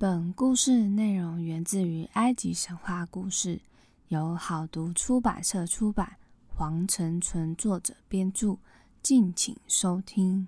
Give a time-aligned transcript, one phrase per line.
[0.00, 3.60] 本故事内容源自于埃及神话故事，
[4.06, 6.18] 由好读出版社出版，
[6.54, 8.58] 黄成纯作者编著，
[9.02, 10.46] 敬请收听。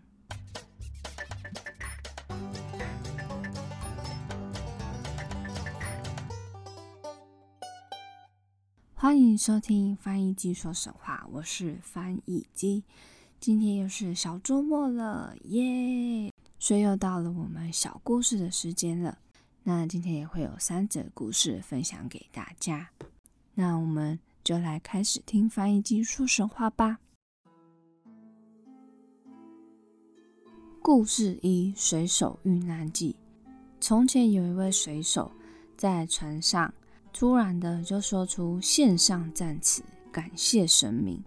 [8.95, 12.85] 欢迎收听翻译机说神话，我是翻译机。
[13.41, 16.33] 今天又是小周末了，耶！
[16.61, 19.19] 所以又到了我们小故事的时间了。
[19.63, 22.91] 那今天也会有三则故事分享给大家。
[23.55, 26.99] 那我们就来开始听翻译机说神话吧。
[30.83, 33.17] 故事一：水手遇难记。
[33.81, 35.31] 从前有一位水手
[35.77, 36.73] 在船上。
[37.13, 41.21] 突然的就说出献上赞词，感谢神明，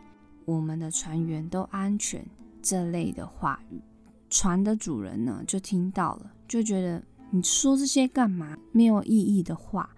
[0.46, 2.26] 我们的船员都安全
[2.62, 3.82] 这类的话语。
[4.30, 7.04] 船的主人呢就听到了，就觉得
[7.36, 8.60] 你说这些干嘛？
[8.72, 9.90] 没有意义的话。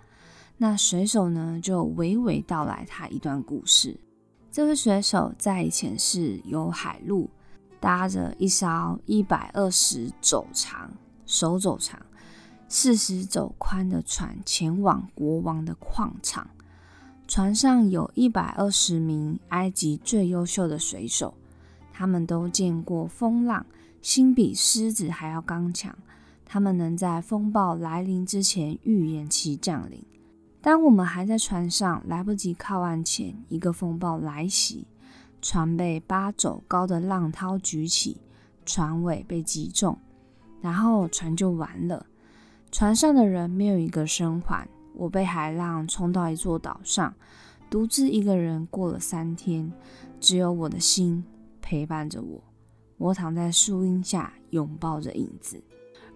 [0.57, 3.99] 那水手呢就娓娓道来他一段故事。
[4.49, 7.29] 这位水手在以前是游海路，
[7.81, 10.89] 搭着一艘一百二十肘长
[11.25, 11.99] 手肘长。
[12.69, 16.49] 四十肘宽的船前往国王的矿场，
[17.27, 21.33] 船上有一百二十名埃及最优秀的水手，
[21.91, 23.65] 他们都见过风浪，
[24.01, 25.93] 心比狮子还要刚强。
[26.55, 30.01] 他们能在风暴来临之前预言其降临。
[30.61, 34.87] 当我们还在船上，来不及靠岸前，一个风暴来袭，
[35.41, 38.21] 船被八肘高的浪涛举起，
[38.65, 39.99] 船尾被击中，
[40.61, 42.05] 然后船就完了。
[42.71, 44.65] 船上的人没有一个生还。
[44.93, 47.13] 我被海浪冲到一座岛上，
[47.69, 49.69] 独自一个人过了三天，
[50.21, 51.21] 只有我的心
[51.61, 52.41] 陪伴着我。
[52.95, 55.61] 我躺在树荫下，拥抱着影子。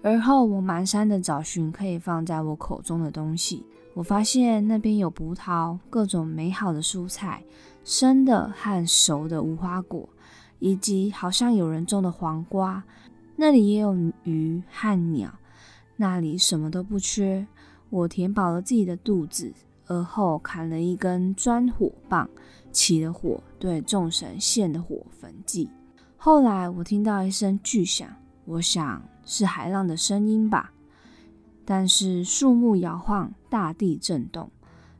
[0.01, 3.65] 而后，我蹒跚的找寻可以放在我口中的东西。
[3.93, 7.43] 我发现那边有葡萄，各种美好的蔬菜，
[7.83, 10.07] 生的和熟的无花果，
[10.59, 12.81] 以及好像有人种的黄瓜。
[13.35, 13.93] 那里也有
[14.23, 15.33] 鱼和鸟。
[15.97, 17.45] 那里什么都不缺，
[17.89, 19.51] 我填饱了自己的肚子，
[19.87, 22.29] 而后砍了一根钻火棒，
[22.71, 25.69] 起了火，对众神献的火焚祭。
[26.15, 28.07] 后来我听到一声巨响，
[28.49, 30.73] 我想是海浪的声音吧。
[31.63, 34.49] 但是树木摇晃，大地震动。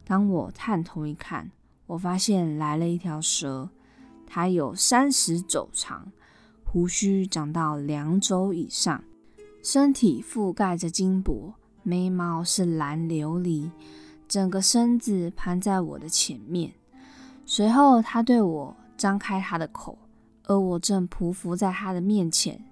[0.05, 1.49] 当我探头一看，
[1.88, 3.67] 我发现来了一条蛇，
[4.27, 6.11] 它有三十肘长，
[6.63, 9.03] 胡须长到两肘以上。
[9.63, 13.71] 身体覆盖着金箔，眉毛是蓝琉璃，
[14.27, 16.71] 整个身子盘在我的前面。
[17.47, 19.97] 随后，他对我张开他的口，
[20.43, 22.63] 而我正匍匐在他的面前。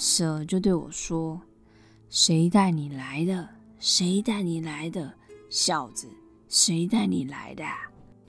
[0.00, 1.38] 蛇就对我说
[2.08, 3.46] ：“谁带你来的？
[3.78, 5.12] 谁带你来的，
[5.50, 6.08] 小子？
[6.48, 7.62] 谁带你来的？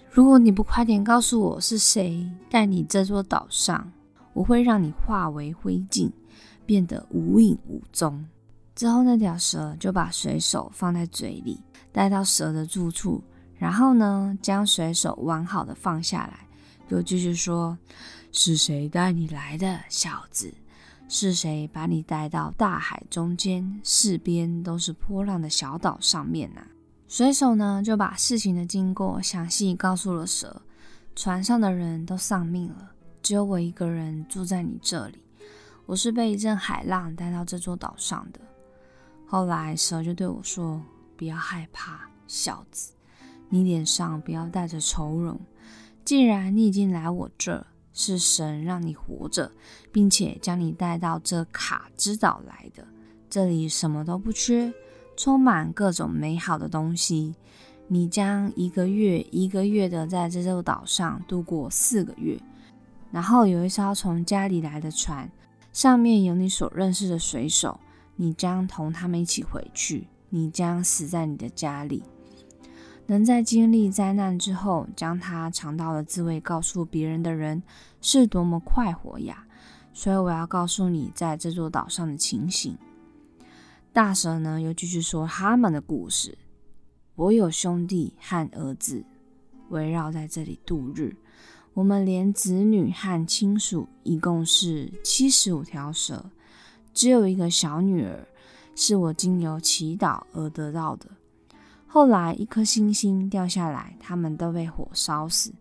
[0.10, 3.90] 如果你不快点告诉我是谁带你这座岛上，
[4.34, 6.12] 我会让你化为灰烬。”
[6.68, 8.26] 变得无影无踪。
[8.76, 11.62] 之后，那条蛇就把水手放在嘴里，
[11.94, 13.24] 带到蛇的住处，
[13.56, 16.48] 然后呢，将水手完好的放下来，
[16.90, 17.78] 又继续说
[18.34, 20.54] ：“是谁带你来的，小子？
[21.14, 26.62] 是谁把你带到大海中间，四边都是波浪的小岛上面呢？”
[27.06, 30.62] 水手呢，就把事情的经过详细告诉了蛇。
[31.14, 35.20] 船上的人都丧命了，只有我一个人住在你这里。
[35.86, 38.40] 我是被一阵海浪带到这座岛上的。
[39.28, 40.82] 后来蛇就对我说
[41.18, 42.94] ：“不要害怕，小子，
[43.50, 45.38] 你脸上不要带着愁容。
[46.06, 49.52] 既然你已经来我这，是神让你活着，
[49.92, 52.88] 并且将你带到这卡之岛来的。
[53.30, 54.74] 这里什么都不缺，
[55.16, 57.36] 充满各种美好的东西。
[57.88, 62.40] 你将一个月一个月的在这座岛上度过四个月，
[63.12, 65.30] 然后有一艘从家里来的船。”
[65.74, 67.80] 上面有你所认识的水手，
[68.18, 70.06] 你将同他们一起回去。
[70.28, 72.04] 你将死在你的家里。
[73.12, 77.62] 能在经历灾难之后，将他尝到的滋味告诉别人的人，
[78.00, 79.46] 是多么快活呀！
[79.94, 82.78] 所以我要告诉你，在这座岛上的情形。
[83.92, 86.38] 大蛇呢，又继续说他们的故事。
[87.16, 89.04] 我有兄弟和儿子，
[89.68, 91.14] 围绕在这里度日。
[91.74, 96.32] 我们连子女和亲属一共是七十五条蛇，
[96.94, 98.26] 只有一个小女儿
[98.74, 101.08] 是我经由祈祷而得到的。
[101.94, 105.54] 后来一颗星星掉下来，他们都被火烧死，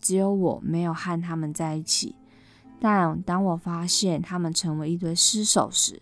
[0.00, 2.14] 只有我没有和他们在一起。
[2.78, 6.00] 但当我发现他们成为一堆尸首时，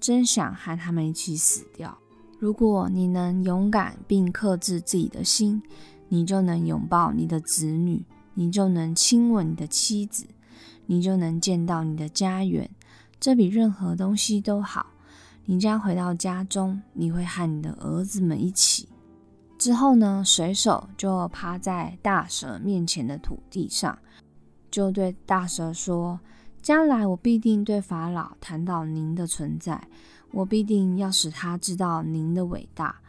[0.00, 1.98] 真想和他们一起死掉。
[2.38, 5.62] 如果你能勇敢并克制自己的心，
[6.08, 10.26] 你就能拥抱你的子女，你就能亲吻你的妻子，
[10.86, 12.70] 你就能见到你的家园。
[13.20, 14.86] 这比任何东西都好。
[15.44, 18.88] 你将回到家中，你会和你的儿子们一起。
[19.58, 20.22] 之后呢？
[20.24, 23.98] 水手就趴在大蛇面前的土地上，
[24.70, 26.20] 就对大蛇说
[26.62, 29.88] ：“将来我必定对法老谈到您的存在，
[30.30, 33.00] 我必定要使他知道您的伟大，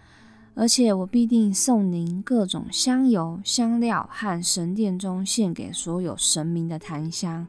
[0.55, 7.47] 而且我必定送您各种香油、香料和神殿中献给所有神明的檀香。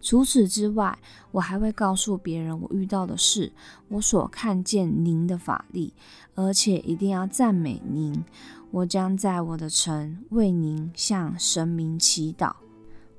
[0.00, 0.98] 除此之外，
[1.32, 3.52] 我还会告诉别人我遇到的事，
[3.88, 5.92] 我所看见您的法力。”
[6.36, 8.24] 而且一定要赞美您。
[8.70, 12.52] 我将在我的城为您向神明祈祷。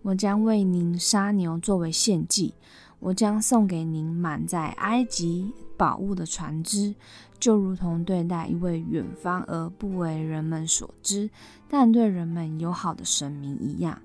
[0.03, 2.53] 我将为您杀牛作为献祭。
[2.99, 6.95] 我将送给您满载埃及宝物的船只，
[7.39, 11.29] 就如同对待一位远方而不为人们所知，
[11.69, 14.01] 但对人们友好的神明一样。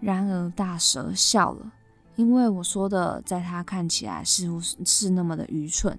[0.00, 1.72] 然而大蛇笑了，
[2.16, 5.98] 因为我说的在他看起来似乎是是那么的愚蠢。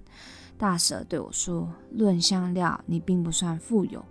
[0.56, 4.04] 大蛇对我说：“论香料，你并不算富有，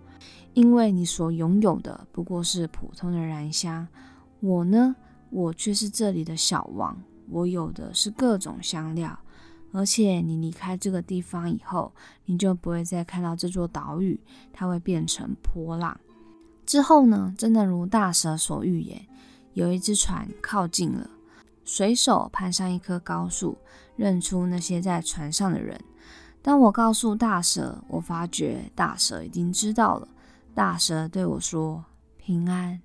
[0.54, 3.88] 因为你所拥有的不过是普通的燃香。
[4.42, 4.96] 我呢，
[5.30, 9.18] 我却是这里的小王，我有的是各种香料。
[9.72, 11.94] 而且你离开这个地方以后，
[12.26, 14.20] 你就不会再看到这座岛屿，
[14.52, 16.00] 它会变成波浪。
[16.66, 19.08] 之后呢，真的如大蛇所预言，
[19.54, 21.10] 有一只船靠近了，
[21.66, 23.58] 随手攀上一棵高树，
[23.96, 25.80] 认出那些在船上的人。”
[26.42, 30.08] 当我告诉大蛇，我发觉大蛇已经知道了。
[30.54, 31.86] 大蛇对我说
[32.20, 32.82] ：“平安，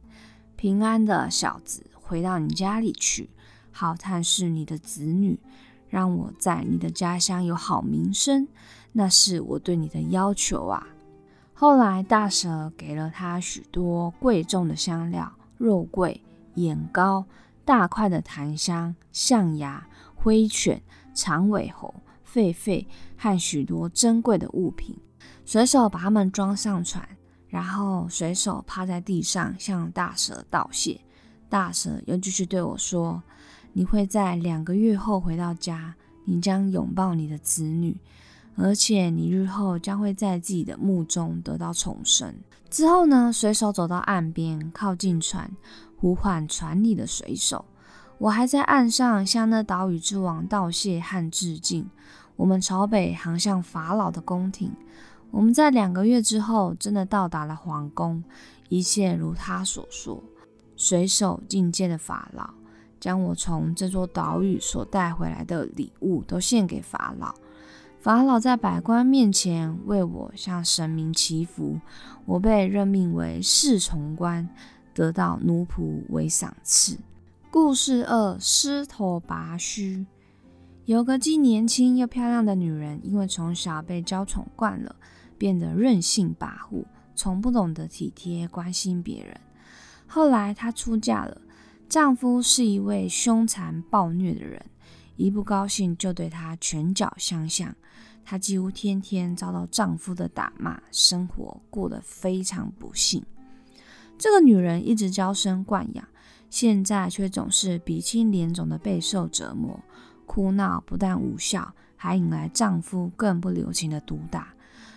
[0.54, 3.30] 平安的小子，回到你家里去，
[3.72, 5.40] 好探视你的子女，
[5.88, 8.46] 让我在你的家乡有好名声。
[8.92, 10.86] 那是我对你的要求啊。”
[11.52, 16.22] 后来，大蛇给了他许多贵重的香料、肉桂、
[16.54, 17.24] 眼膏、
[17.68, 20.80] 大块的檀香、象牙、灰犬、
[21.12, 21.94] 长尾猴。
[22.26, 22.86] 狒狒
[23.18, 24.96] 和许多珍贵的物品，
[25.44, 27.06] 水手把它们装上船，
[27.48, 30.98] 然后水手趴在地上向大蛇道谢。
[31.50, 33.22] 大蛇又继续对我说
[33.74, 35.94] ：“你会在两个月后回到家，
[36.24, 37.94] 你将拥抱你的子女，
[38.56, 42.34] 而且你日后将会在自己的墓中得到重生。”
[42.70, 43.32] 之后呢？
[43.32, 45.50] 水手走到岸边，靠近船，
[46.00, 47.64] 呼唤船里的水手。
[48.18, 51.88] 我还在岸上向那岛屿之王道谢和致敬。
[52.36, 54.72] 我们朝北航向法老的宫廷。
[55.30, 58.24] 我们在两个月之后真的到达了皇宫，
[58.68, 60.22] 一切如他所说。
[60.76, 62.50] 水手觐见了法老，
[63.00, 67.34] 将我从这座岛屿所带回来的礼物都献给法老。
[68.00, 71.80] 法老在百官面前为我向神明祈福。
[72.24, 74.48] 我被任命为侍从官，
[74.98, 76.98] 得到奴仆为赏赐。
[77.52, 80.04] 故事二：狮头拔须。
[80.86, 84.96] 有个既年轻又漂亮的女人，因为从小被娇宠惯了，
[85.38, 86.84] 变得任性跋扈，
[87.14, 89.40] 从不懂得体贴关心别人。
[90.08, 91.40] 后来她出嫁了，
[91.88, 94.60] 丈夫是一位凶残暴虐的人，
[95.14, 97.72] 一不高兴就对她拳脚相向。
[98.24, 103.24] 她几乎天天遭到丈夫的打骂，生活过得非常不幸。
[104.18, 106.04] 这个女人一直娇生惯养，
[106.50, 109.80] 现在却总是鼻青脸肿的备受折磨。
[110.26, 114.52] 哭闹不但无效，还引来丈夫更不留情的毒打。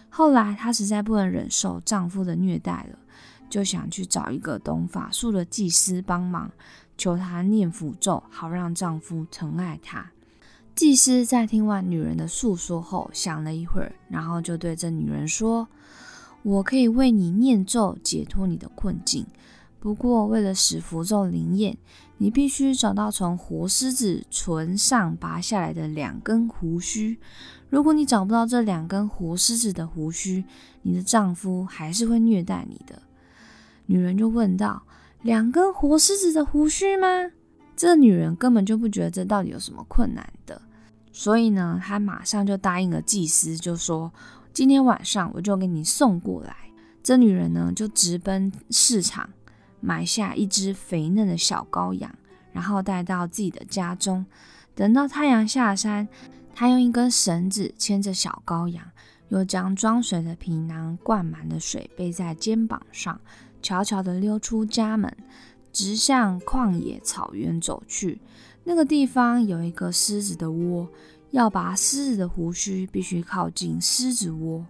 [0.10, 2.98] 后来她实在不能忍受丈夫的虐待了，
[3.50, 6.51] 就想去找一个懂法术的祭司帮忙，
[6.98, 10.12] 求他念符咒，好让丈夫疼爱她。
[10.75, 15.68] 祭司在听完女人的诉说后，想了一会儿，然后就对这女人说
[16.44, 19.26] ：“我可以为你念咒，解脱你的困境。
[19.80, 21.78] 不过，为了使符咒灵验。”
[22.22, 27.18] 你必须找到从活狮子唇上拔下来的两根胡须。
[27.72, 30.46] 如果你找不到这两根活狮子的胡须，
[30.84, 33.02] 你的丈夫还是会虐待你的。
[33.88, 34.84] 女人就问道
[35.24, 37.08] ：“两根活狮子的胡须吗？”
[37.76, 40.62] 这女人根本就不觉得这到底有什么困难的，
[41.12, 44.14] 所以呢，她马上就答应了祭司，就说
[44.53, 46.55] ：“今天晚上我就给你送过来。”
[47.03, 49.29] 这女人呢，就直奔市场。
[49.84, 52.13] 买下一只肥嫩的小羔羊，
[52.51, 54.24] 然后带到自己的家中。
[54.75, 56.08] 等到太阳下山，
[56.53, 58.86] 她用一根绳子牵着小羔羊，
[59.29, 63.20] 又将装水的皮囊灌满了水背在肩膀上，
[63.63, 65.12] 悄悄地溜出家门，
[65.74, 68.22] 直向旷野草原走去。
[68.65, 70.88] 那个地方有一个狮子的窝，
[71.32, 74.66] 要拔狮子的胡须，必须靠近狮子窝。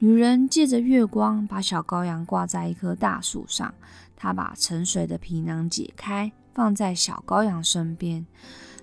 [0.00, 3.72] 女人借着月光，把小羔羊挂在一棵大树上。
[4.16, 8.26] 她把沉水的皮囊解开，放在小羔羊身边。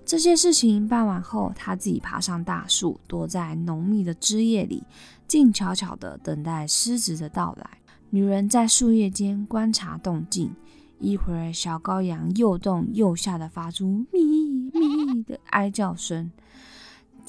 [0.06, 4.84] 这些事情办完后，她自己爬上大树，躲在浓密的枝叶里，
[5.28, 7.70] 静悄悄地等待狮子的到来。
[8.10, 10.56] 女人在树叶间观察动静，
[11.00, 14.24] 一会儿，小羔羊又动又吓地发出“咪
[14.74, 16.32] 咪”的哀叫声。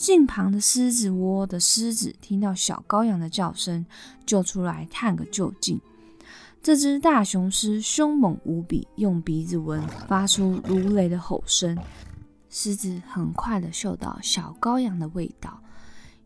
[0.02, 3.86] 近旁的狮子窝的狮子听到小羔羊的叫声，
[4.26, 5.80] 就出来探个究竟。
[6.60, 11.78] 这只大雄狮凶猛无比，用鼻子闻，发出如雷的吼声。
[12.50, 15.62] 狮子很快地嗅到小羔羊的味道，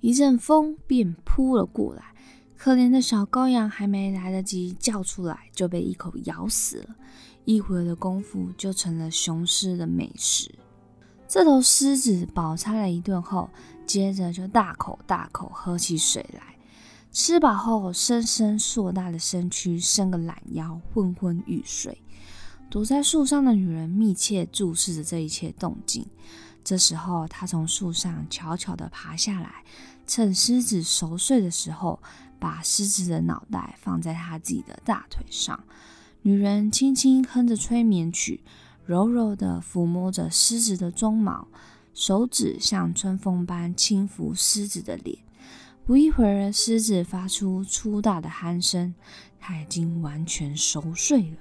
[0.00, 2.14] 一阵风便扑了过来。
[2.56, 6.96] 可怜的小羔羊还没来得及叫出来，就被一口咬死了。
[7.44, 10.50] 一会儿的功夫，就成了雄狮的美食。
[11.28, 13.50] 这头狮子饱餐了一顿后，
[13.86, 16.56] 接着就大口大口喝起水来。
[17.12, 22.02] 吃饱后，伸伸硕大的身躯，伸个懒腰，昏昏欲睡。
[22.68, 26.06] 躲在树上的女人密切注视着这一切动静。
[26.62, 29.64] 这时候，她从树上悄悄地爬下来，
[30.06, 32.00] 趁狮子熟睡的时候。
[32.38, 35.64] 把狮子的脑袋放在她自己的大腿上，
[36.20, 38.44] 女人轻轻哼着催眠曲，
[38.86, 41.48] 柔柔地抚摸着狮子的鬃毛，
[41.92, 45.18] 手指像春风般轻抚狮子的脸。
[45.84, 48.94] 不一会儿，狮子发出粗大的鼾声，
[49.40, 51.36] 它已经完全熟睡了。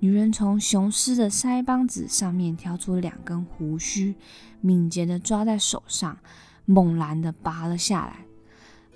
[0.00, 4.16] 女人从雄狮的腮帮子上面挑出两根胡须，
[4.60, 6.18] 敏捷地抓在手上，
[6.64, 8.24] 猛然地拔了下来。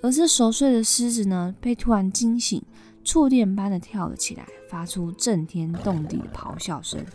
[0.01, 2.61] 而这熟睡的狮子呢，被突然惊醒，
[3.05, 7.05] 触电般的跳了起来，发出震天动地的咆哮声。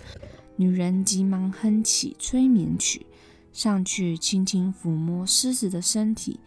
[0.57, 3.05] 女人急忙哼起催眠曲，
[3.53, 6.39] 上去轻轻抚摸狮子的身体。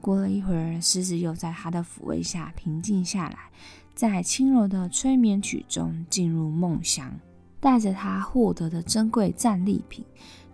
[0.00, 3.38] 过了一会儿，狮子又在她的抚慰下平静下来，
[3.94, 7.18] 在轻柔的催眠曲中进入梦乡。
[7.60, 10.04] 带着她获得的珍贵战利品，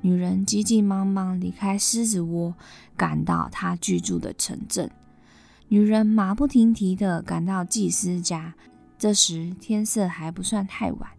[0.00, 2.54] 女人急急忙忙离开狮子窝，
[2.96, 4.90] 赶到她居住的城镇。
[5.68, 8.54] 女人马不停蹄地赶到祭司家，
[8.98, 11.10] 这时天色还不算太晚。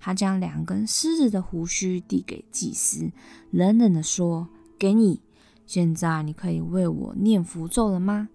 [0.00, 3.10] 她将两根狮子的胡须递给祭司，
[3.50, 5.20] 冷冷地说：“给你，
[5.66, 8.28] 现在你可以为我念符咒了吗？”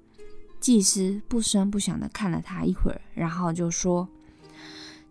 [0.60, 4.10] 祭司不声不响地看了他一会儿，然后就说：“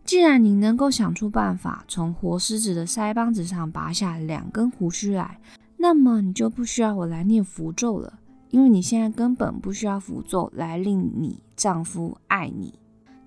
[0.04, 5.40] 既然你能够想出办法从活狮子的腮帮子上拔下两根胡须来，
[5.78, 8.20] 那么你就不需要我来念符咒了。”
[8.52, 12.78] 因为你现在根本不需要符咒来令你丈夫爱你。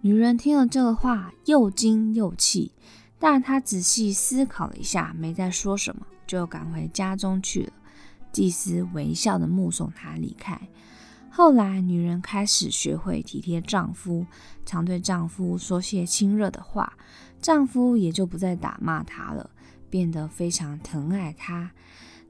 [0.02, 2.72] 女人听了这个话，又惊又气，
[3.18, 7.74] 但她仔细思考了一下，没再说什么，就赶回家中去了。
[8.32, 10.62] 祭司微笑的目送她离开。
[11.32, 14.28] 后来，女人开始学会体贴丈夫，
[14.64, 16.94] 常对丈夫说些亲热的话，
[17.42, 19.50] 丈夫也就不再打骂她了，
[19.90, 21.72] 变得非常疼爱她。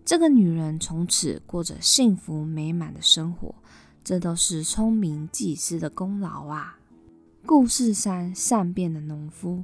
[0.06, 3.56] 这个女人从此过着幸福美满的生活，
[4.04, 6.78] 这都是聪明祭司的功劳啊！
[7.44, 9.64] 故事三：善变的农夫。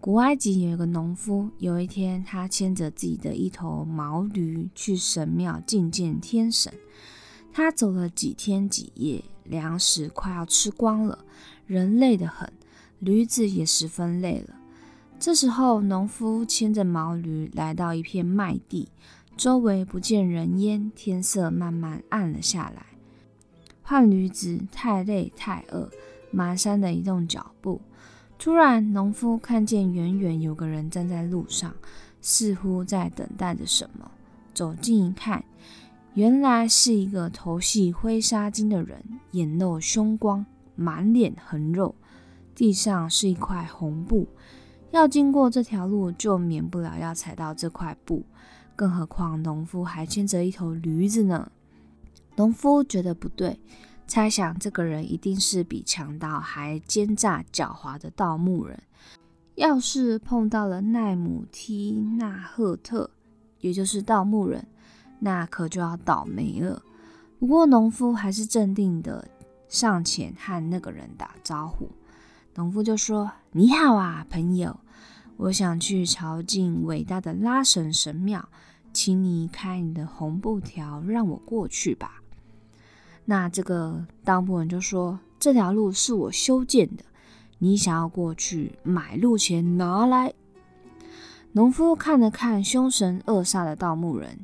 [0.00, 6.72] 古埃及有一个农夫，有一天他牵着自己的一头毛驴去神庙觐见天神。
[7.52, 11.24] 他走了几天几夜，粮食快要吃光了，
[11.66, 12.52] 人累得很，
[13.00, 14.54] 驴子也十分累了。
[15.18, 18.90] 这时候，农夫牵着毛驴来到一片麦地。
[19.36, 22.86] 周围不见人烟，天色慢慢暗了下来。
[23.82, 25.90] 换驴子太累太饿，
[26.32, 27.80] 蹒跚的移动脚步。
[28.38, 31.74] 突然，农夫看见远远有个人站在路上，
[32.22, 34.10] 似乎在等待着什么。
[34.54, 35.44] 走近一看，
[36.14, 39.02] 原来是一个头系灰纱巾的人，
[39.32, 41.94] 眼露凶光，满脸横肉。
[42.54, 44.26] 地上是一块红布，
[44.92, 48.24] 要经过这条路，就免不了要踩到这块布。
[48.76, 51.50] 更何况农夫还牵着一头驴子呢。
[52.36, 53.58] 农夫觉得不对，
[54.06, 58.80] 猜想这个人一定是比强盗还奸诈狡猾的盗墓人。
[59.54, 63.10] 要是碰到了奈姆提纳赫特，
[63.60, 64.66] 也就是盗墓人，
[65.18, 66.82] 那可就要倒霉了。
[67.38, 69.26] 不过农夫还是镇定的
[69.66, 71.90] 上前和那个人打招呼。
[72.54, 74.78] 农夫就说：“你好啊，朋友。”
[75.36, 78.48] 我想去朝觐伟大的拉神神庙，
[78.92, 82.22] 请你开你的红布条，让我过去吧。
[83.26, 87.04] 那这个盗墓人就说：“这条路是我修建的，
[87.58, 90.32] 你想要过去，买路钱拿来。”
[91.52, 94.40] 农夫看了看凶神恶煞的盗墓人，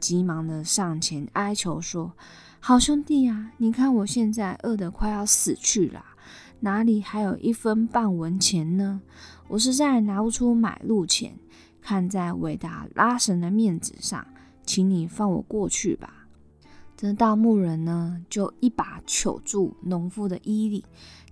[0.00, 2.12] 急忙的上前哀求说
[2.60, 6.04] ：“好兄弟啊，你看我现在饿得快要死去了，
[6.60, 9.00] 哪里还有一分半文钱呢？
[9.48, 11.38] 我实在拿不出买路钱。
[11.80, 14.26] 看在伟大拉神的面子上，
[14.64, 16.26] 请你放我过去吧。
[16.96, 20.82] 这盗墓人呢，就一把揪住农夫的衣领，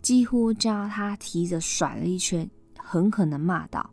[0.00, 3.90] 几乎将他提着甩了一圈，狠狠地骂道：“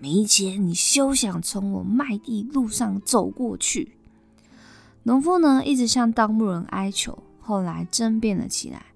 [0.00, 3.96] 没钱，你休想从我麦地路上走过去！”
[5.04, 8.86] 农夫呢，一直向盗墓人哀求，后来争辩了起来。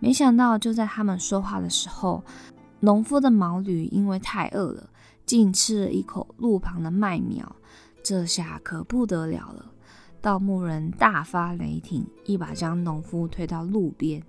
[0.00, 2.22] 没想到，就在他们说话的时候，
[2.80, 4.90] 农夫的毛驴因为太饿了，
[5.26, 7.56] 竟吃了一口路旁的麦苗。
[8.02, 9.72] 这下可不得了了！
[10.20, 14.22] 盗墓人大发雷霆，一把将农夫推到路边，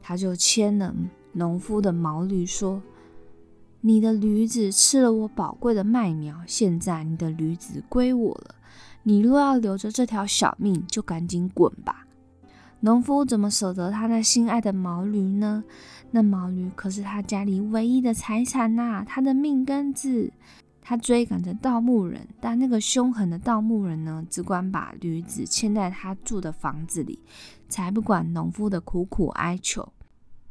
[0.00, 0.94] 他就牵了
[1.32, 2.80] 农夫的毛驴，说
[3.82, 8.54] ：“你的驴子吃了我宝贵的麦苗，现在你的驴子归我了。”
[9.06, 12.06] 你若要留着这条小命，就赶紧滚吧！
[12.84, 15.64] 农夫怎么舍得他那心爱的毛驴呢？
[16.10, 20.30] 那毛驴可是他家里唯一的财产呐，他的命根子。
[20.82, 27.18] 他追赶着盗墓人，但那个凶狠的盗墓人呢，只管把驴子牵在他住的房子里，
[27.70, 29.90] 才不管农夫的苦苦哀求。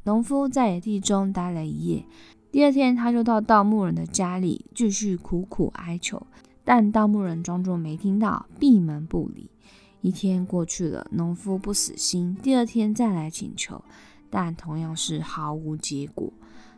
[0.05, 2.03] 农夫在野地中待了一夜，
[2.51, 6.25] 第二天他就到盗墓人的家里，继续苦苦哀求。
[6.63, 9.51] 但盗墓人装作没听到，闭门不理。
[10.03, 13.81] 一天过去了，农夫不死心，第二天再来请求，
[14.29, 16.31] 但同样是毫无结果。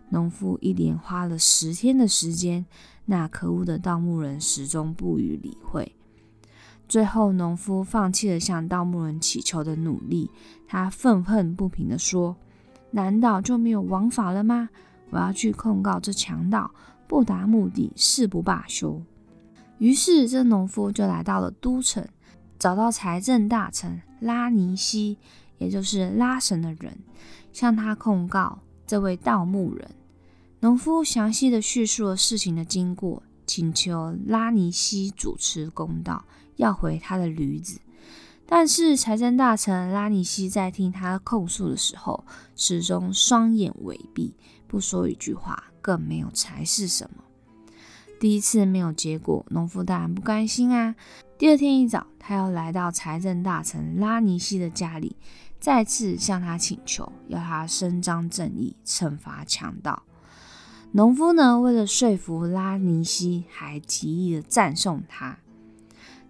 [0.09, 2.63] 农夫一连花了十天的时间，
[3.05, 5.95] 那可恶的盗墓人始终不予理会。
[6.87, 10.29] 最后，农夫放弃了向盗墓人乞求的努力，
[10.67, 12.37] 他愤恨不平地说
[12.91, 14.69] ：“难道就没有王法了吗？
[15.09, 16.69] 我要去控告这强盗，
[17.07, 19.01] 不达目的誓不罢休。”
[19.79, 22.07] 于是，这农夫就来到了都城，
[22.57, 25.17] 找到财政大臣拉尼西，
[25.57, 26.97] 也就是拉神的人，
[27.51, 29.91] 向他控告这位盗墓人。
[30.61, 37.79] 农夫详细的叙述了事情的经过，请求拉尼西主持公道，要回他的驴子。
[38.47, 44.35] 但是，财政大臣拉尼西在听他控诉的时候，始终双眼微闭，
[44.67, 47.23] 不说一句话，更没有才是什么。
[48.19, 50.95] 第一次没有结果，农夫当然不甘心啊。
[51.37, 55.17] 第二天一早，他要来到财政大臣拉尼西的家里，
[55.59, 60.03] 再次向他请求，要他伸张正义，惩罚强盗。
[60.93, 65.39] 农夫呢，为了说服拉尼西，还极力的赞颂他。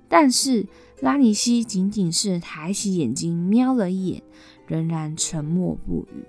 [0.09, 0.65] 但是
[1.01, 4.23] 拉尼西仅仅是抬起眼睛瞄了一眼，
[4.65, 6.25] 仍然沉默不语。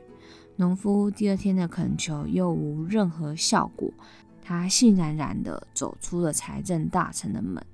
[0.56, 3.90] 农夫第二天的恳求又无任何效果。
[4.42, 7.64] 他悻然然地走出了财政大臣的门。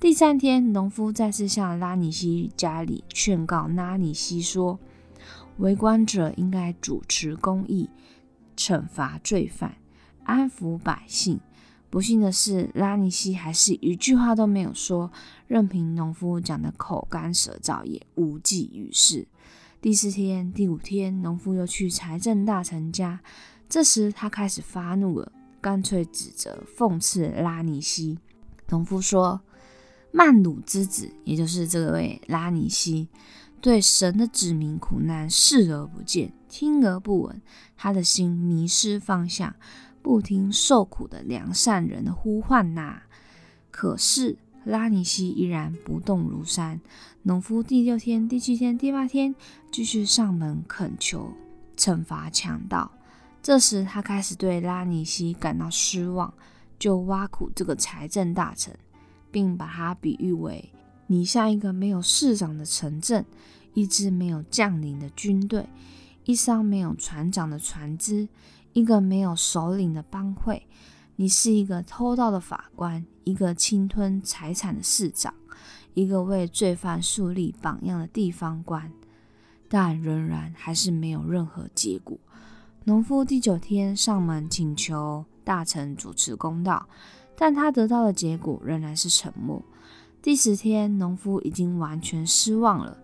[0.00, 4.78] 第三天，农夫再次向拉尼西家里劝告拉尼西说
[5.58, 7.90] ：“为官者应该主持公义，
[8.56, 9.74] 惩罚罪犯，
[10.22, 11.40] 安抚百姓。”
[11.90, 15.10] 不幸的是，拉尼西还是一句话都没有说，
[15.48, 19.26] 任凭农夫讲得口干舌燥，也无济于事。
[19.80, 23.18] 第四天、第五天，农夫又去财政大臣家，
[23.68, 25.32] 这时他开始发怒了。
[25.60, 28.20] 干脆指责、讽刺拉尼西。
[28.68, 29.40] 农夫说
[30.10, 33.08] ：“曼鲁之子，也就是这位拉尼西，
[33.60, 37.42] 对神的指明苦难视而不见，听而不闻。
[37.76, 39.54] 他的心迷失方向，
[40.02, 43.02] 不听受苦的良善人的呼唤呐。”
[43.70, 46.80] 可是拉尼西依然不动如山。
[47.22, 49.34] 农夫第六天、第七天、第八天
[49.70, 51.32] 继续上门恳求
[51.76, 52.90] 惩罚强盗。
[53.42, 56.32] 这时，他开始对拉尼西感到失望，
[56.78, 58.76] 就挖苦这个财政大臣，
[59.30, 60.72] 并把它比喻为：
[61.06, 63.24] 你像一个没有市长的城镇，
[63.74, 65.68] 一支没有将领的军队，
[66.24, 68.28] 一艘没有船长的船只，
[68.72, 70.66] 一个没有首领的帮会。
[71.16, 75.34] 你是一个偷盗的法官，一个侵吞财产的市长，
[75.94, 78.92] 一个为罪犯树立榜样的地方官，
[79.68, 82.16] 但仍然还是没有任何结果。
[82.84, 86.88] 农夫第九天上门请求大臣主持公道，
[87.40, 89.62] 但他得到的结果仍然是沉默。
[90.20, 92.98] 第十天，农夫已经完全失望了，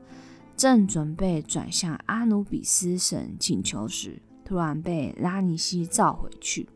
[0.56, 6.68] 正准备转向阿努比斯神请求时，突然被拉尼西召回去。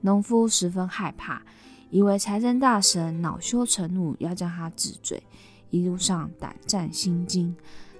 [0.00, 1.42] 农夫十分害怕，
[1.90, 5.22] 以为财政大神恼羞成怒要将他治罪，
[5.68, 7.54] 一路上胆战心惊。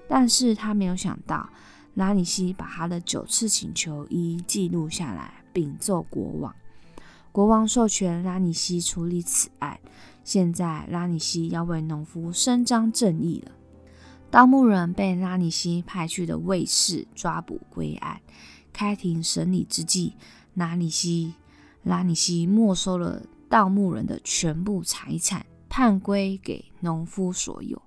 [0.08, 1.48] 但是他没有想到。
[1.94, 6.54] 拉尼西把他的九次请求一一记录下来，禀奏国王。
[7.38, 9.78] 国王授权拉尼西处理此案。
[10.24, 13.52] 现在，拉尼西要为农夫伸张正义了。
[14.28, 18.20] 盗墓人被拉尼西派去的卫士抓捕归案。
[18.72, 20.14] 开庭审理之际，
[20.54, 21.34] 拉尼西
[21.84, 27.80] 拉尼西没收了盗墓人的全部财产，判归给农夫所有。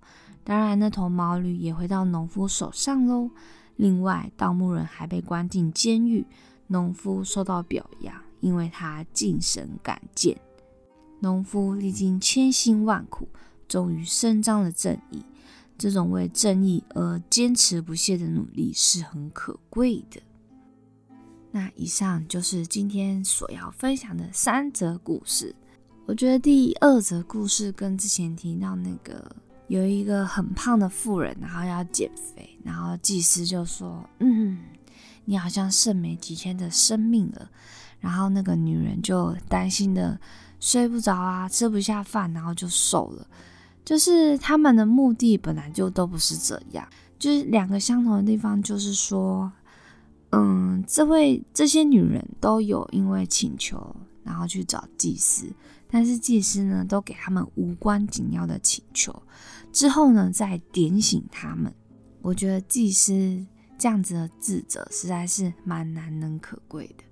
[0.46, 3.30] 当然，那头毛驴也回到农夫手上喽。
[3.76, 6.26] 另外，盗墓人还被关进监狱，
[6.68, 10.38] 农夫受到表扬，因为他敬神敢谏。
[11.22, 13.30] 农夫历经千辛万苦，
[13.68, 15.24] 终于伸张了正义。
[15.78, 20.22] 这种为正义而坚持不懈的努力是很可贵的。
[21.52, 25.56] 那以上就是今天所要分享的三则故事。
[26.06, 29.36] 我觉得第二则故事跟之前提到那个
[29.68, 34.60] 有一个很胖的妇人，然后要减肥，然后祭司就说：“嗯，
[35.26, 37.50] 你好像剩没几天的生命了。”
[38.02, 40.20] 然后那个女人就担心的
[40.60, 43.26] 睡不着啊，吃不下饭，然后就瘦了。
[43.86, 46.86] 就是他们的目的本来就都不是这样，
[47.18, 49.50] 就是两个相同的地方，就是说。
[50.34, 55.46] 嗯，这位这些女人都有因为请求，然后去找祭司，
[55.90, 59.14] 但是祭司呢都给他们无关紧要的请求，
[59.74, 61.70] 之后呢再点醒他们。
[62.22, 63.46] 我觉得祭司
[63.78, 67.04] 这样子的智者实在是蛮难能可贵的。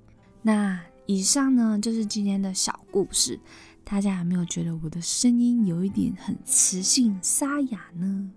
[0.41, 3.39] 那以上呢就是今天的小故事，
[3.83, 8.31] 大家有没有觉得我的声音有一点很磁性沙哑呢？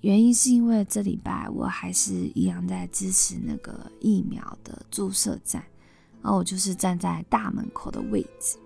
[0.00, 5.64] 原因是因为这礼拜我还是一样在支持那个疫苗的注射站，
[6.20, 8.58] 然后我就是站在大门口的位置。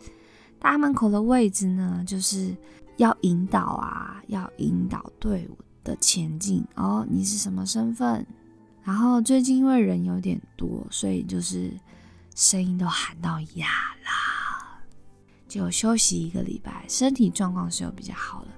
[0.59, 2.53] 大门口的位置呢，就是
[2.97, 6.65] 要引导啊，要引导队伍的前进。
[6.75, 8.27] 哦，你是什么身份？
[8.83, 11.71] 然后最近因为人有点多，所以就是
[12.38, 13.66] 声音都喊到哑
[14.05, 14.81] 啦。
[15.48, 18.48] 就休息一个礼拜，身体状况是有比较好了。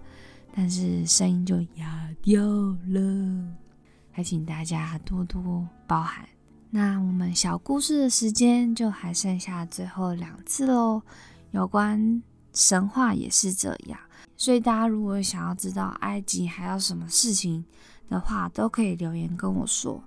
[0.55, 3.43] 但是声音就哑掉了，
[4.13, 6.29] 还请大家多多包涵。
[6.69, 11.01] 那我们小故事的时间就还剩下最后两次喽。
[11.53, 13.99] 有关神话也是这样，
[14.37, 17.65] 所以大家如果想要知道埃及还有什么事情
[18.11, 20.05] 的话，都可以留言跟我说。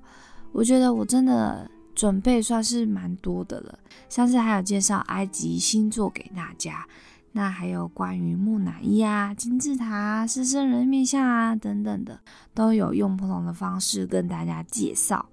[0.52, 3.80] 我觉得我真的准备算是蛮多的了，
[4.10, 6.88] 上次还有介绍埃及星座给大家。
[7.36, 12.20] 那还有关于木乃伊啊、金字塔、狮身人面像啊等等的，
[12.54, 15.28] 都有用不同的方式跟大家介绍。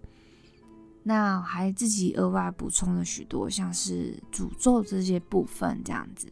[1.02, 6.28] 那还自己额外补充了许多，像是诅咒这些部分这样子，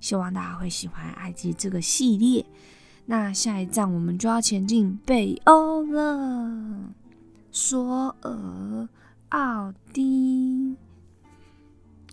[0.00, 2.44] 希望大家会喜欢埃及这个系列。
[3.06, 6.92] 那下一站我们就要前进北欧了，
[7.52, 8.88] 索尔、
[9.32, 10.76] 奥丁，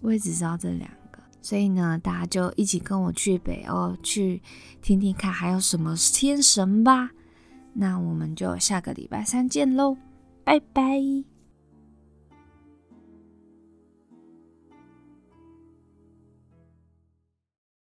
[0.02, 1.20] 我也只知道这两个。
[1.42, 4.42] 所以呢，大家就一起跟我去北欧去
[4.82, 7.12] 听听看还有什么天神吧。
[7.74, 9.98] 那我们就下个礼拜三见喽，
[10.46, 11.39] 拜拜。